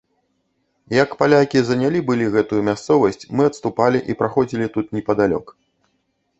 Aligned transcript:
Як 1.03 1.09
палякі 1.19 1.61
занялі 1.67 1.99
былі 2.09 2.25
гэтую 2.37 2.61
мясцовасць, 2.71 3.29
мы 3.37 3.43
адступалі 3.53 4.03
і 4.13 4.19
праходзілі 4.25 4.67
тут 4.77 4.85
непадалёк. 4.99 5.47